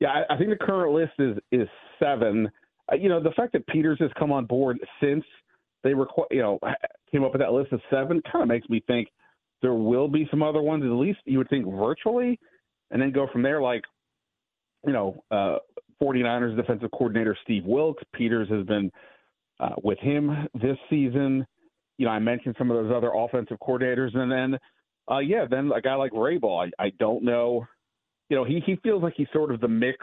[0.01, 1.68] Yeah, I, I think the current list is is
[2.01, 2.51] seven.
[2.90, 5.24] Uh, you know, the fact that Peters has come on board since
[5.82, 6.58] they requ- you know
[7.12, 9.08] came up with that list of seven kind of makes me think
[9.62, 10.84] there will be some other ones.
[10.84, 12.38] At least you would think virtually,
[12.90, 13.60] and then go from there.
[13.60, 13.82] Like,
[14.86, 15.56] you know, uh,
[16.00, 18.02] 49ers defensive coordinator Steve Wilks.
[18.14, 18.90] Peters has been
[19.58, 21.44] uh, with him this season.
[21.96, 24.58] You know, I mentioned some of those other offensive coordinators, and then,
[25.10, 26.70] uh, yeah, then a guy like Vrabel.
[26.78, 27.66] I, I don't know
[28.28, 29.98] you know, he he feels like he's sort of the mix.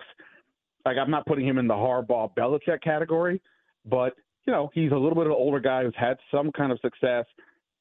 [0.86, 3.42] Like I'm not putting him in the Harbaugh Belichick category,
[3.86, 4.14] but
[4.46, 6.80] you know, he's a little bit of an older guy who's had some kind of
[6.80, 7.26] success.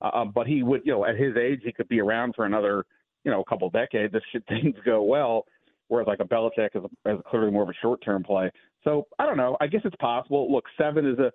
[0.00, 2.46] Uh, um, but he would, you know, at his age, he could be around for
[2.46, 2.85] another,
[3.24, 5.44] you know, a couple decades if shit things go well.
[5.88, 8.50] Whereas like a Belichick is, a, is clearly more of a short-term play.
[8.85, 9.57] So I don't know.
[9.61, 10.50] I guess it's possible.
[10.50, 11.31] Look, seven is a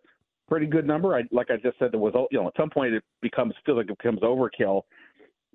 [0.47, 1.15] pretty good number.
[1.15, 3.77] I, like I just said, there was, you know, at some point it becomes feels
[3.77, 4.83] like it becomes overkill.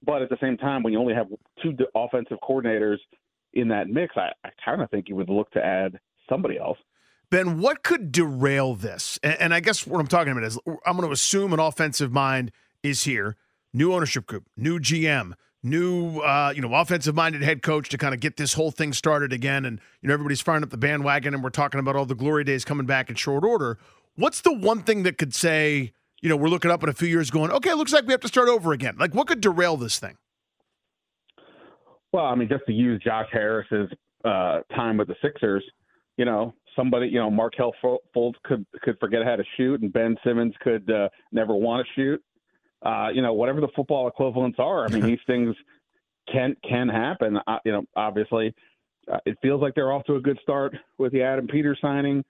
[0.07, 1.27] But at the same time, when you only have
[1.63, 2.99] two offensive coordinators
[3.55, 6.79] in that mix, I, I kind of think you would look to add somebody else.
[7.31, 9.19] Ben, what could derail this?
[9.23, 12.13] And, and I guess what I'm talking about is I'm going to assume an offensive
[12.13, 13.37] mind is here,
[13.73, 18.15] new ownership group, new GM, new uh, you know offensive minded head coach to kind
[18.15, 19.65] of get this whole thing started again.
[19.65, 22.45] And you know everybody's firing up the bandwagon, and we're talking about all the glory
[22.45, 23.79] days coming back in short order.
[24.17, 25.93] What's the one thing that could say?
[26.23, 28.21] You know, we're looking up in a few years, going, okay, looks like we have
[28.23, 28.97] to start over again.
[28.99, 30.17] Like, what could derail this thing?
[32.13, 33.91] Well, I mean, just to use Josh Harris's
[34.25, 35.63] uh, time with the Sixers,
[36.17, 40.17] you know, somebody, you know, Markelle Fultz could could forget how to shoot, and Ben
[40.25, 42.23] Simmons could uh, never want to shoot.
[42.83, 44.85] Uh, you know, whatever the football equivalents are.
[44.85, 45.55] I mean, these things
[46.31, 47.39] can can happen.
[47.47, 48.55] Uh, you know, obviously,
[49.13, 52.25] uh, it feels like they're off to a good start with the Adam Peters signing.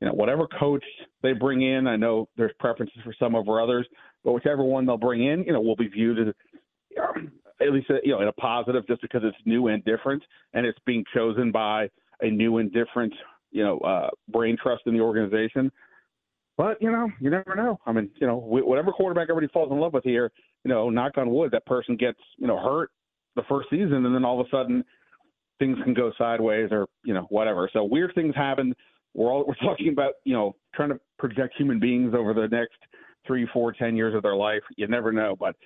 [0.00, 0.84] You know, whatever coach
[1.22, 3.86] they bring in, I know there's preferences for some over others,
[4.24, 6.34] but whichever one they'll bring in, you know, will be viewed as
[7.60, 10.78] at least you know in a positive, just because it's new and different, and it's
[10.86, 11.88] being chosen by
[12.20, 13.12] a new and different
[13.50, 15.70] you know uh, brain trust in the organization.
[16.56, 17.78] But you know, you never know.
[17.86, 20.32] I mean, you know, whatever quarterback everybody falls in love with here,
[20.64, 22.90] you know, knock on wood, that person gets you know hurt
[23.34, 24.84] the first season, and then all of a sudden
[25.58, 27.68] things can go sideways or you know whatever.
[27.72, 28.74] So weird things happen.
[29.14, 32.78] We're all we're talking about you know trying to project human beings over the next
[33.26, 34.62] three, four, ten years of their life.
[34.76, 35.56] You never know, but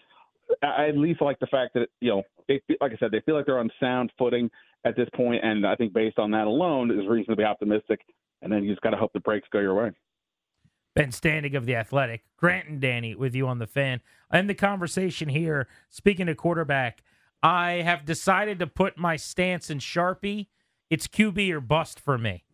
[0.62, 3.36] I at least like the fact that you know, they, like I said, they feel
[3.36, 4.50] like they're on sound footing
[4.84, 8.00] at this point, and I think based on that alone, is reason to be optimistic.
[8.42, 9.90] And then you just got to hope the breaks go your way.
[10.94, 14.00] Ben Standig of the Athletic, Grant and Danny with you on the fan.
[14.30, 17.02] And the conversation here, speaking of quarterback,
[17.42, 20.46] I have decided to put my stance in Sharpie
[20.90, 22.44] it's QB or bust for me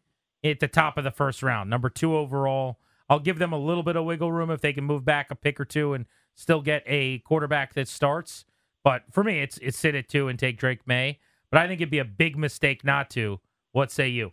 [0.44, 2.78] at the top of the first round, number two overall.
[3.08, 5.34] I'll give them a little bit of wiggle room if they can move back a
[5.34, 6.04] pick or two and
[6.36, 8.44] still get a quarterback that starts.
[8.84, 11.18] But for me, it's it's sit at two and take Drake Maye.
[11.50, 13.40] But I think it'd be a big mistake not to.
[13.72, 14.32] What say you?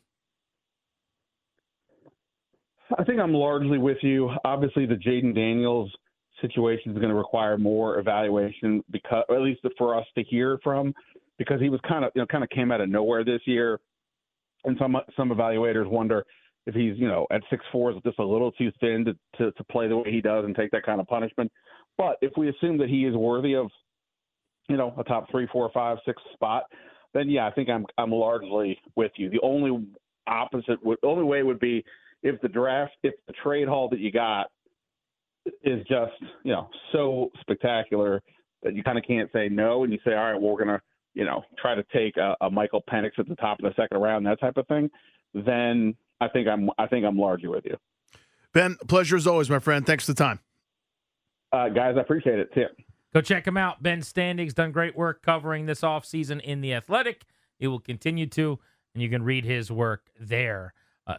[2.98, 4.30] I think I'm largely with you.
[4.46, 5.92] Obviously, the Jayden Daniels
[6.42, 10.94] situation is going to require more evaluation because, at least for us to hear from,
[11.38, 13.80] because he was kind of, you know, kind of came out of nowhere this year,
[14.66, 16.26] and some some evaluators wonder
[16.68, 19.52] if he's, you know, at six four is just a little too thin to, to
[19.54, 21.52] to play the way he does and take that kind of punishment.
[21.98, 23.70] But if we assume that he is worthy of,
[24.68, 26.64] you know, a top three, four, five, six spot,
[27.14, 29.30] then yeah, I think I'm I'm largely with you.
[29.30, 29.88] The only
[30.28, 31.84] opposite, would, only way would be
[32.24, 34.48] if the draft, if the trade haul that you got
[35.64, 38.22] is just you know so spectacular
[38.64, 40.82] that you kind of can't say no, and you say, all right, well, we're gonna
[41.14, 44.02] you know try to take a, a Michael Penix at the top of the second
[44.02, 44.90] round, that type of thing,
[45.34, 47.78] then I think I'm I think I'm largely with you.
[48.54, 49.86] Ben, pleasure as always, my friend.
[49.86, 50.40] Thanks for the time.
[51.54, 52.54] Uh, guys, I appreciate it.
[52.54, 52.66] too.
[53.14, 53.84] Go check him out.
[53.84, 57.26] Ben Standig's done great work covering this offseason in The Athletic.
[57.60, 58.60] He will continue to,
[58.94, 60.74] and you can read his work there.
[61.06, 61.18] Uh,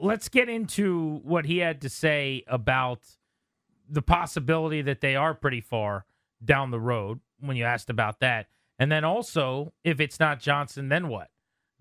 [0.00, 3.00] let's get into what he had to say about
[3.88, 6.06] the possibility that they are pretty far
[6.42, 8.46] down the road when you asked about that.
[8.78, 11.28] And then also, if it's not Johnson, then what?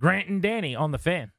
[0.02, 1.32] Grant and Danny on the fan.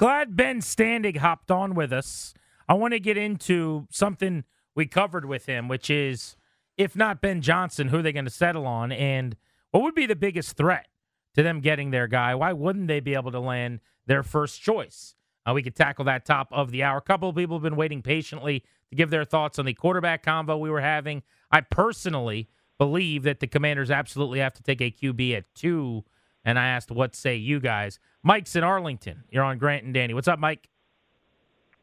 [0.00, 2.32] Glad Ben Standig hopped on with us.
[2.66, 6.36] I want to get into something we covered with him, which is
[6.78, 8.92] if not Ben Johnson, who are they going to settle on?
[8.92, 9.36] And
[9.72, 10.88] what would be the biggest threat
[11.34, 12.34] to them getting their guy?
[12.34, 15.16] Why wouldn't they be able to land their first choice?
[15.46, 16.96] Uh, we could tackle that top of the hour.
[16.96, 20.22] A couple of people have been waiting patiently to give their thoughts on the quarterback
[20.22, 21.22] combo we were having.
[21.50, 26.04] I personally believe that the commanders absolutely have to take a QB at two.
[26.44, 27.98] And I asked, what say you guys?
[28.22, 29.24] Mike's in Arlington.
[29.30, 30.14] You're on Grant and Danny.
[30.14, 30.68] What's up, Mike?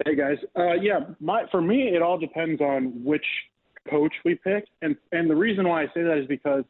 [0.06, 3.26] Hey guys, uh, yeah, my for me it all depends on which
[3.90, 6.64] coach we pick, and and the reason why I say that is because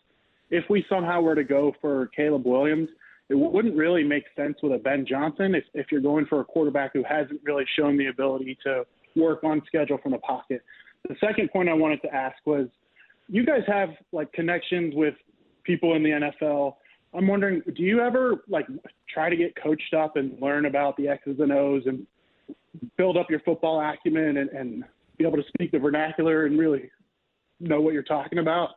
[0.49, 2.87] if we somehow were to go for Caleb Williams,
[3.29, 6.45] it wouldn't really make sense with a Ben Johnson if if you're going for a
[6.45, 8.85] quarterback who hasn't really shown the ability to
[9.17, 10.63] work on schedule from the pocket.
[11.09, 12.67] The second point I wanted to ask was,
[13.27, 15.15] you guys have like connections with
[15.65, 16.75] people in the NFL.
[17.17, 18.67] I'm wondering, do you ever like
[19.09, 22.05] try to get coached up and learn about the X's and O's and
[22.95, 24.83] build up your football acumen and, and
[25.17, 26.91] be able to speak the vernacular and really
[27.59, 28.75] know what you're talking about?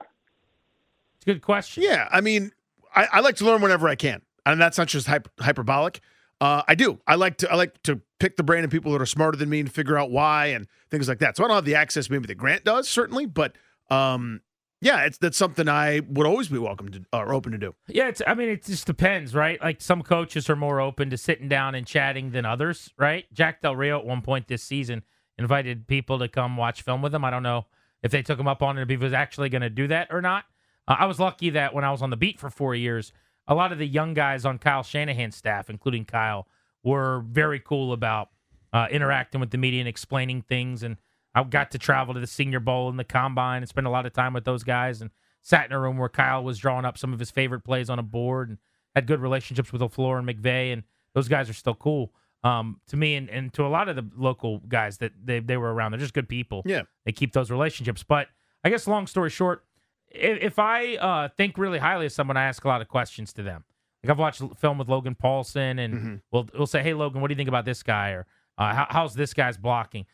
[1.16, 1.83] It's a good question.
[1.83, 2.50] Yeah, I mean,
[2.94, 6.00] I, I like to learn whenever I can, and that's not just hyper, hyperbolic.
[6.40, 6.98] Uh, I do.
[7.07, 7.53] I like to.
[7.53, 9.98] I like to pick the brain of people that are smarter than me and figure
[9.98, 11.37] out why and things like that.
[11.37, 13.55] So I don't have the access maybe that Grant does, certainly, but
[13.90, 14.40] um,
[14.81, 17.75] yeah, it's that's something I would always be welcome to or open to do.
[17.88, 18.23] Yeah, it's.
[18.27, 19.61] I mean, it just depends, right?
[19.61, 23.27] Like some coaches are more open to sitting down and chatting than others, right?
[23.33, 25.03] Jack Del Rio at one point this season
[25.38, 27.25] invited people to come watch film with him.
[27.25, 27.66] I don't know
[28.03, 30.09] if they took him up on it, if he was actually going to do that
[30.11, 30.45] or not.
[30.88, 33.12] Uh, I was lucky that when I was on the beat for four years,
[33.47, 36.47] a lot of the young guys on Kyle Shanahan's staff, including Kyle,
[36.83, 38.29] were very cool about
[38.73, 40.83] uh, interacting with the media and explaining things.
[40.83, 40.97] And
[41.35, 44.07] I got to travel to the Senior Bowl and the Combine and spend a lot
[44.07, 45.11] of time with those guys and
[45.43, 47.99] sat in a room where Kyle was drawing up some of his favorite plays on
[47.99, 48.59] a board and
[48.95, 50.73] had good relationships with LaFleur and McVay.
[50.73, 50.83] And
[51.14, 52.12] those guys are still cool
[52.43, 55.57] um, to me and, and to a lot of the local guys that they, they
[55.57, 55.93] were around.
[55.93, 56.62] They're just good people.
[56.64, 56.83] Yeah.
[57.05, 58.03] They keep those relationships.
[58.03, 58.29] But
[58.64, 59.64] I guess, long story short,
[60.11, 63.33] if, if I uh, think really highly of someone, I ask a lot of questions
[63.35, 63.64] to them.
[64.03, 66.14] Like I've watched film with Logan Paulson, and Mm-hmm.
[66.33, 68.87] we'll we'll say, "Hey, Logan, what do you think about this guy?" Or uh, how,
[68.88, 70.07] "How's this guy's blocking?"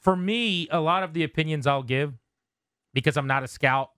[0.00, 2.14] For me, a lot of the opinions I'll give
[2.92, 3.90] because I'm not a scout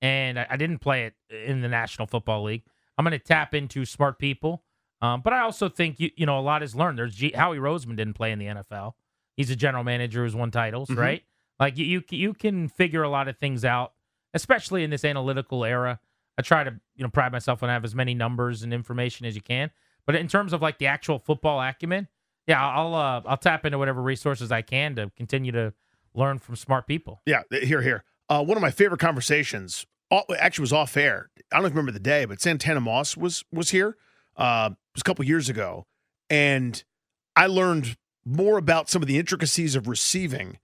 [0.00, 1.14] and I, I didn't play it
[1.46, 2.62] in the National Football League.
[2.98, 4.62] I'm going to tap into smart people,
[5.00, 6.98] um, but I also think you you know a lot is learned.
[6.98, 8.92] There's G- Howie Roseman didn't play in the NFL.
[9.36, 10.98] He's a general manager who's won titles, Mhm.
[10.98, 11.22] right?
[11.58, 13.92] Like you, you you can figure a lot of things out,
[14.34, 16.00] especially in this analytical era.
[16.38, 19.34] I try to you know pride myself on have as many numbers and information as
[19.34, 19.70] you can.
[20.06, 22.08] But in terms of like the actual football acumen,
[22.46, 25.72] yeah, I'll uh, I'll tap into whatever resources I can to continue to
[26.14, 27.20] learn from smart people.
[27.26, 28.04] Yeah, here, here.
[28.28, 31.30] Uh, one of my favorite conversations all, actually was off air.
[31.52, 33.96] I don't remember the day, but Santana Moss was was here.
[34.36, 35.86] Uh, it was a couple years ago,
[36.30, 36.82] and
[37.36, 40.58] I learned more about some of the intricacies of receiving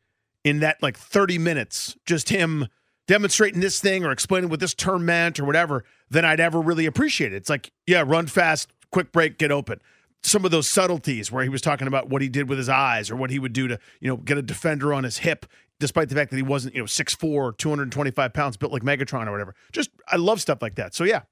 [0.45, 1.97] in that like 30 minutes.
[2.05, 2.69] Just him
[3.07, 6.87] demonstrating this thing or explaining what this term meant or whatever than I'd ever really
[6.87, 7.37] appreciate it.
[7.37, 9.81] It's like, yeah, run fast, quick break, get open.
[10.23, 13.11] Some of those subtleties where he was talking about what he did with his eyes
[13.11, 15.47] or what he would do to, you know, get a defender on his hip,
[15.79, 19.31] despite the fact that he wasn't, you know, 6'4, 225 pounds, built like Megatron or
[19.31, 19.55] whatever.
[19.73, 20.95] Just, I love stuff like that.
[20.95, 21.23] So, yeah.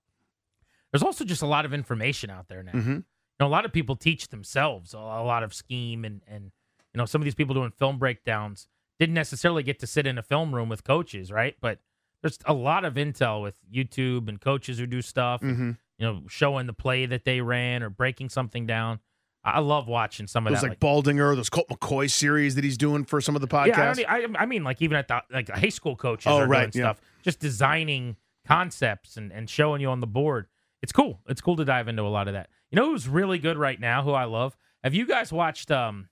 [0.93, 2.72] There's also just a lot of information out there now.
[2.72, 2.93] Mm-hmm.
[2.93, 3.05] You
[3.41, 6.53] know, a lot of people teach themselves a, lot of scheme and and
[6.95, 8.66] you know some of these people doing film breakdowns
[8.99, 11.55] didn't necessarily get to sit in a film room with coaches, right?
[11.61, 11.80] But
[12.22, 15.72] there's a lot of intel with YouTube and coaches who do stuff, Mm-hmm.
[15.99, 19.01] You know, showing the play that they ran or breaking something down.
[19.45, 20.71] I love watching some of Those that.
[20.71, 23.99] like Baldinger, those Colt McCoy series that he's doing for some of the podcasts.
[24.01, 26.49] Yeah, I, I, I mean, like even at the like high school coaches Oh, are
[26.49, 26.93] right, doing yeah.
[26.93, 28.17] stuff, just designing
[28.47, 30.47] concepts and, and showing you on the board.
[30.83, 31.21] It's cool.
[31.29, 32.49] It's cool to dive into a lot of that.
[32.71, 34.03] You know who's really good right now?
[34.03, 34.57] Who I love?
[34.83, 36.09] Have you guys watched um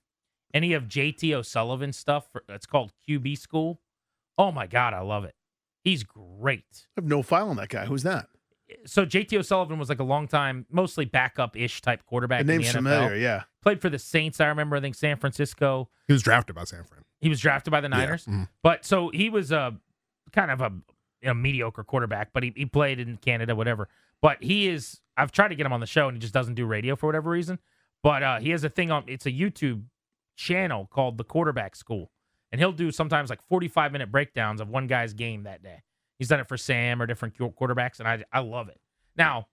[0.53, 2.27] any of JT O'Sullivan's stuff?
[2.31, 3.81] For, it's called QB School.
[4.37, 5.35] Oh my god, I love it.
[5.83, 6.87] He's great.
[6.97, 7.85] I have no file on that guy.
[7.85, 8.27] Who's that?
[8.85, 12.45] So JT O'Sullivan was like a long time, mostly backup ish type quarterback.
[12.45, 12.71] The in the NFL.
[12.73, 13.15] familiar.
[13.15, 13.43] Yeah.
[13.61, 14.39] Played for the Saints.
[14.41, 14.75] I remember.
[14.75, 15.89] I think San Francisco.
[16.07, 17.03] He was drafted by San Fran.
[17.21, 18.25] He was drafted by the Yeah, Niners.
[18.25, 18.47] mhm.
[18.63, 19.75] But so he was a
[20.31, 20.71] kind of a,
[21.21, 23.87] you know, mediocre quarterback, but he, he played in Canada, whatever.
[24.21, 26.55] But he is, I've tried to get him on the show and he just doesn't
[26.55, 27.59] do radio for whatever reason.
[28.03, 29.83] But uh, he has a thing on, it's a YouTube
[30.35, 32.11] channel called The Quarterback School.
[32.51, 35.81] And he'll do sometimes like 45 minute breakdowns of one guy's game that day.
[36.17, 38.79] He's done it for Sam or different quarterbacks, and I, I love it.
[39.17, 39.47] Now,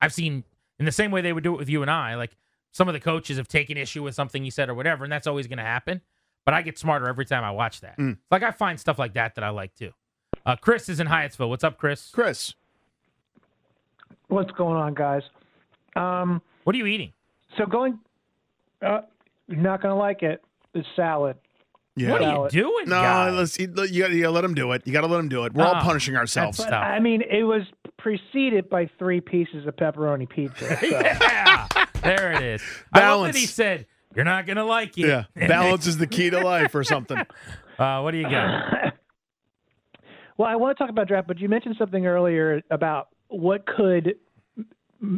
[0.00, 0.44] I've seen
[0.78, 2.36] in the same way they would do it with you and I, like
[2.72, 5.26] some of the coaches have taken issue with something you said or whatever, and that's
[5.26, 6.02] always going to happen.
[6.44, 7.98] But I get smarter every time I watch that.
[7.98, 8.12] Mm.
[8.12, 9.92] It's like I find stuff like that that I like too.
[10.44, 11.48] Uh, Chris is in Hyattsville.
[11.48, 12.10] What's up, Chris?
[12.12, 12.54] Chris.
[14.28, 15.22] What's going on, guys?
[15.96, 17.12] Um, What are you eating?
[17.56, 17.98] so going,
[18.82, 19.00] uh,
[19.48, 20.42] you're not gonna like it.
[20.74, 21.36] It's salad.
[21.96, 22.10] Yeah.
[22.12, 23.30] What are you doing, No, guy?
[23.30, 23.58] let's.
[23.58, 24.82] You got you to let him do it.
[24.84, 25.54] You got to let him do it.
[25.54, 26.58] We're all Ah, punishing ourselves.
[26.58, 27.62] But I mean, it was
[27.96, 30.76] preceded by three pieces of pepperoni pizza.
[30.80, 30.86] So.
[30.86, 31.66] yeah,
[32.02, 32.62] there it is.
[32.92, 35.06] I love that he said you're not going to like it.
[35.08, 37.18] Yeah, balance is the key to life, or something.
[37.78, 38.94] Uh, what do you got?
[40.38, 44.06] well, I want to talk about draft, but you mentioned something earlier about what could
[44.08, 44.14] m-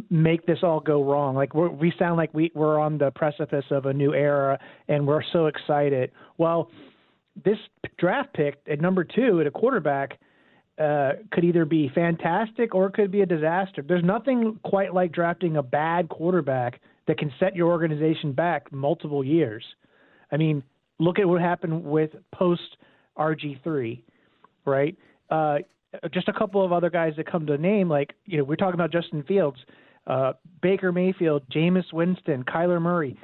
[0.09, 1.35] make this all go wrong.
[1.35, 5.07] Like we're, we sound like we, we're on the precipice of a new era, and
[5.07, 6.11] we're so excited.
[6.37, 6.69] Well,
[7.43, 7.57] this
[7.97, 10.19] draft pick at number two at a quarterback
[10.79, 13.83] uh, could either be fantastic or it could be a disaster.
[13.85, 19.23] There's nothing quite like drafting a bad quarterback that can set your organization back multiple
[19.23, 19.63] years.
[20.31, 20.63] I mean,
[20.99, 22.77] look at what happened with post
[23.17, 24.01] RG3,
[24.65, 24.95] right?
[25.29, 25.57] Uh,
[26.13, 28.75] just a couple of other guys that come to name, like you know, we're talking
[28.75, 29.57] about Justin Fields,
[30.07, 33.17] uh, Baker Mayfield, Jameis Winston, Kyler Murray.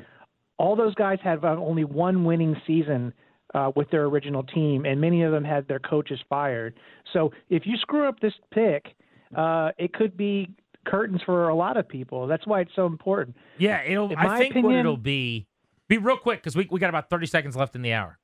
[0.58, 3.14] All those guys have uh, only one winning season
[3.54, 6.76] uh, with their original team, and many of them had their coaches fired.
[7.14, 8.96] So if you screw up this pick,
[9.36, 10.50] uh, it could be
[10.86, 12.28] curtains for a lot of people.
[12.28, 13.36] That's why it's so important.
[13.58, 14.12] Yeah, it'll.
[14.12, 15.48] In I think what it'll be.
[15.88, 18.18] Be real quick because we we got about thirty seconds left in the hour.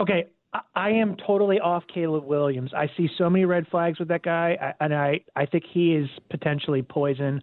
[0.00, 0.26] Okay,
[0.74, 2.72] I- am totally off Caleb Williams.
[2.74, 6.08] I see so many red flags with that guy, and I I think he is
[6.30, 7.42] potentially poison.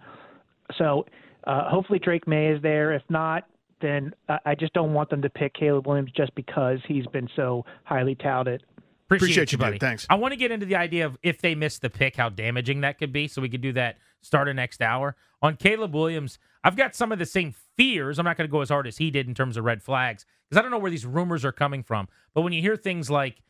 [0.77, 1.05] So
[1.45, 2.93] uh, hopefully Drake Maye is there.
[2.93, 3.45] If not,
[3.81, 4.13] then
[4.45, 8.15] I just don't want them to pick Caleb Williams just because he's been so highly
[8.15, 8.63] touted.
[9.09, 9.65] Appreciate, Appreciate you, dude.
[9.65, 9.79] buddy.
[9.79, 10.05] Thanks.
[10.07, 12.81] I want to get into the idea of if they miss the pick, how damaging
[12.81, 13.27] that could be.
[13.27, 16.37] So we could do that start of next hour on Caleb Williams.
[16.63, 18.19] I've got some of the same fears.
[18.19, 20.25] I'm not going to go as hard as he did in terms of red flags
[20.47, 22.07] because I don't know where these rumors are coming from.
[22.35, 23.41] But when you hear things like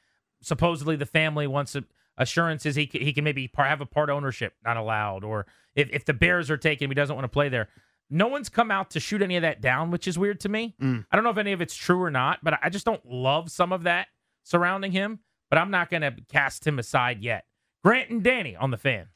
[0.42, 1.76] supposedly the family wants
[2.18, 5.46] assurances he he can maybe have a part ownership not allowed, or
[5.76, 7.68] if if the Bears are taking him, he doesn't want to play there.
[8.10, 10.76] No one's come out to shoot any of that down, which is weird to me.
[10.82, 11.06] Mm.
[11.12, 13.52] I don't know if any of it's true or not, but I just don't love
[13.52, 14.08] some of that
[14.44, 15.20] surrounding him.
[15.50, 17.46] But I'm not going to cast him aside yet.
[17.84, 19.10] Grant and Danny on the fan.